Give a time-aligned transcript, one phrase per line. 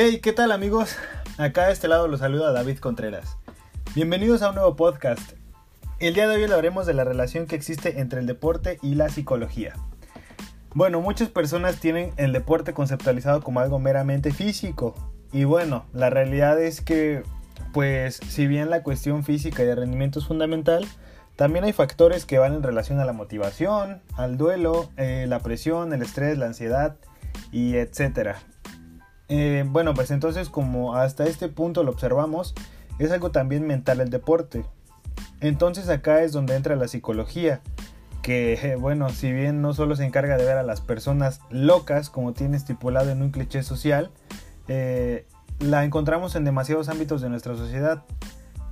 [0.00, 0.94] Hey, ¿qué tal amigos?
[1.38, 3.36] Acá a este lado los saluda David Contreras.
[3.96, 5.32] Bienvenidos a un nuevo podcast.
[5.98, 9.08] El día de hoy hablaremos de la relación que existe entre el deporte y la
[9.08, 9.74] psicología.
[10.72, 14.94] Bueno, muchas personas tienen el deporte conceptualizado como algo meramente físico.
[15.32, 17.24] Y bueno, la realidad es que,
[17.72, 20.86] pues, si bien la cuestión física y de rendimiento es fundamental,
[21.34, 25.92] también hay factores que van en relación a la motivación, al duelo, eh, la presión,
[25.92, 26.94] el estrés, la ansiedad
[27.50, 28.36] y etcétera.
[29.28, 32.54] Eh, bueno, pues entonces como hasta este punto lo observamos,
[32.98, 34.64] es algo también mental el deporte.
[35.40, 37.60] Entonces acá es donde entra la psicología,
[38.22, 42.10] que eh, bueno, si bien no solo se encarga de ver a las personas locas,
[42.10, 44.10] como tiene estipulado en un cliché social,
[44.66, 45.26] eh,
[45.60, 48.04] la encontramos en demasiados ámbitos de nuestra sociedad.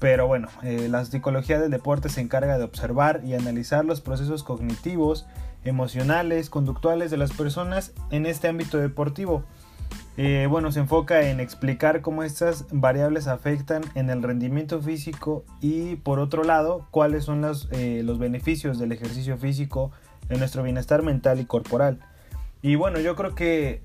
[0.00, 5.24] Pero bueno, la psicología del deporte se encarga de observar y analizar los procesos cognitivos,
[5.64, 9.44] emocionales, conductuales de las personas en este ámbito deportivo
[10.16, 15.96] eh, bueno, se enfoca en explicar cómo estas variables afectan en el rendimiento físico y
[15.96, 19.90] por otro lado, cuáles son los, eh, los beneficios del ejercicio físico
[20.28, 21.98] en nuestro bienestar mental y corporal.
[22.62, 23.82] Y bueno, yo creo que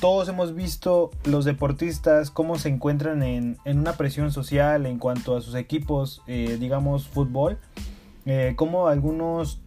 [0.00, 5.40] todos hemos visto los deportistas cómo se encuentran en, una presión social en cuanto a
[5.40, 7.58] sus equipos, eh, digamos fútbol,
[8.54, 9.60] cómo algunos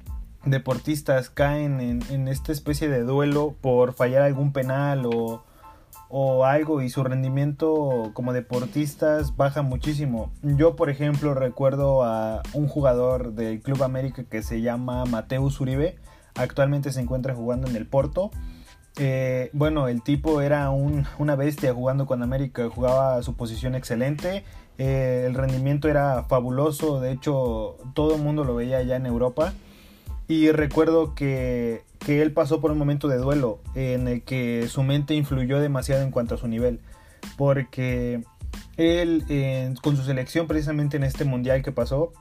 [0.45, 5.43] deportistas caen en, en esta especie de duelo por fallar algún penal o
[6.09, 10.31] o algo y su rendimiento como deportistas baja muchísimo.
[10.43, 15.97] Yo, por ejemplo, recuerdo a un jugador del Club América que se llama Mateus Uribe.
[16.35, 18.31] Actualmente se encuentra jugando en el Porto.
[18.97, 24.45] Eh, bueno, el tipo era una bestia jugando con América, jugaba a su posición excelente,
[24.77, 29.53] eh, el rendimiento era fabuloso, de hecho todo el mundo lo veía ya en Europa.
[30.27, 35.15] Y recuerdo que, él pasó por un momento de duelo en el que su mente
[35.15, 36.79] influyó demasiado en cuanto a su nivel.
[37.37, 38.23] Porque
[38.77, 42.13] él, con su selección, precisamente en este mundial que pasó,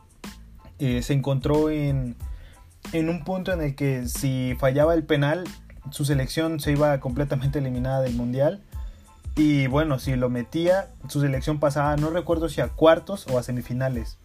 [0.78, 2.16] eh, se encontró en,
[2.92, 5.44] en un punto en el que si fallaba el penal,
[5.90, 8.62] su selección se iba completamente eliminada del mundial.
[9.36, 13.42] Y bueno, si lo metía, su selección pasaba, no recuerdo si a cuartos o a
[13.42, 14.18] semifinales.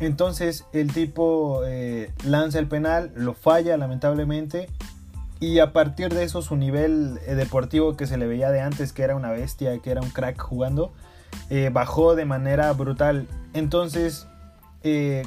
[0.00, 4.68] Entonces el tipo eh, lanza el penal, lo falla lamentablemente
[5.40, 8.92] y a partir de eso su nivel eh, deportivo que se le veía de antes,
[8.92, 10.92] que era una bestia, que era un crack jugando,
[11.50, 13.28] eh, bajó de manera brutal.
[13.52, 14.26] Entonces,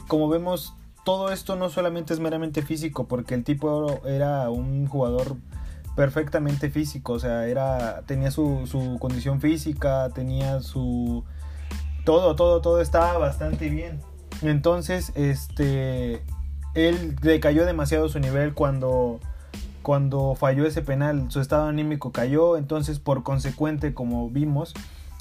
[0.07, 5.37] como vemos, todo esto no solamente es meramente físico, porque el tipo era un jugador
[5.95, 11.23] perfectamente físico, o sea, era, tenía su, su condición física, tenía su...
[12.05, 13.99] Todo, todo, todo estaba bastante bien.
[14.41, 16.21] Entonces, este,
[16.73, 19.19] él decayó demasiado su nivel cuando,
[19.81, 24.73] cuando falló ese penal, su estado anímico cayó, entonces por consecuente, como vimos,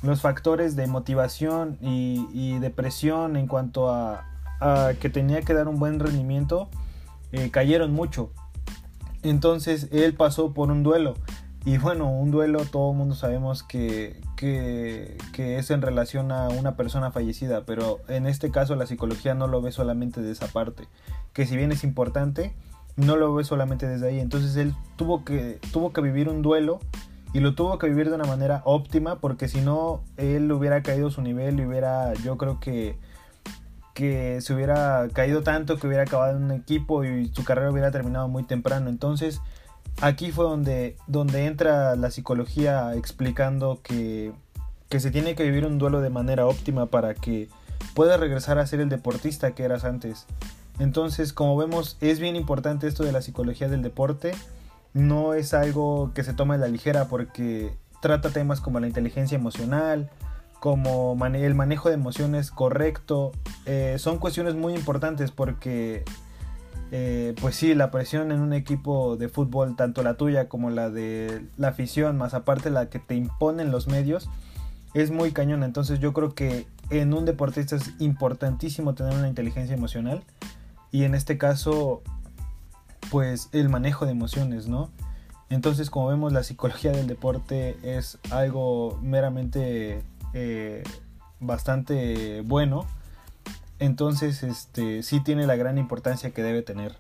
[0.02, 4.24] los factores de motivación y, depresión en cuanto a,
[5.00, 6.68] que tenía que dar un buen rendimiento
[7.32, 8.30] eh, cayeron mucho.
[9.22, 11.14] Entonces él pasó por un duelo
[11.66, 16.76] y bueno, un duelo todo el mundo sabemos que, que, es en relación a una
[16.76, 20.84] persona fallecida, pero en este caso la psicología no lo ve solamente de esa parte,
[21.32, 22.54] que si bien es importante,
[22.94, 24.20] no lo ve solamente desde ahí.
[24.20, 26.78] Entonces él tuvo que, tuvo que vivir un duelo
[27.32, 31.10] y lo tuvo que vivir de una manera óptima, porque si no, él hubiera caído
[31.10, 32.96] su nivel y hubiera, yo creo que
[33.92, 37.90] que se hubiera caído tanto que hubiera acabado en un equipo y su carrera hubiera
[37.90, 38.90] terminado muy temprano.
[38.90, 39.40] Entonces,
[40.00, 44.32] aquí fue donde, donde entra la psicología explicando que,
[44.88, 47.48] que se tiene que vivir un duelo de manera óptima para que
[47.94, 50.26] puedas regresar a ser el deportista que eras antes.
[50.78, 54.32] Entonces, como vemos, es bien importante esto de la psicología del deporte.
[54.92, 59.36] No es algo que se toma a la ligera porque trata temas como la inteligencia
[59.36, 60.10] emocional,
[60.60, 63.32] como el manejo de emociones correcto.
[63.64, 66.04] Eh, son cuestiones muy importantes porque
[66.92, 70.90] eh, pues sí, la presión en un equipo de fútbol, tanto la tuya como la
[70.90, 74.28] de la afición, más aparte la que te imponen los medios,
[74.94, 75.66] es muy cañona.
[75.66, 80.22] Entonces yo creo que en un deportista es importantísimo tener una inteligencia emocional
[80.92, 82.02] y en este caso,
[83.10, 84.90] pues el manejo de emociones, ¿no?
[85.48, 90.02] Entonces, como vemos, la psicología del deporte es algo meramente
[90.34, 90.82] eh,
[91.38, 92.86] bastante bueno
[93.78, 96.96] entonces, este, sí tiene la gran importancia que debe tener.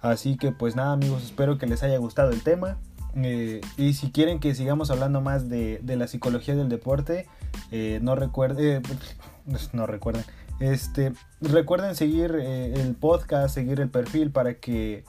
[0.00, 2.78] Así que pues nada amigos, espero que les haya gustado el tema.
[3.16, 7.26] Eh, y si quieren que sigamos hablando más de, la psicología del deporte,
[7.70, 10.24] eh, no recuerden, eh, no recuerden,
[10.60, 15.04] este, recuerden seguir el podcast, seguir el perfil para que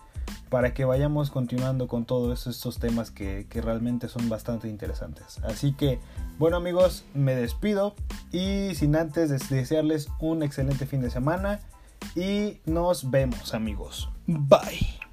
[0.52, 5.40] para que vayamos continuando con todos estos temas que, que, realmente son bastante interesantes.
[5.44, 5.98] Así que,
[6.38, 7.96] bueno amigos, me despido
[8.34, 11.62] y sin antes desearles un excelente fin de semana
[12.18, 14.10] y nos vemos amigos.
[14.28, 15.11] Bye.